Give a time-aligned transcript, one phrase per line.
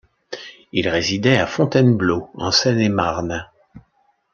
[0.71, 3.47] Il résidait à Fontainebleau, en Seine-et-Marne.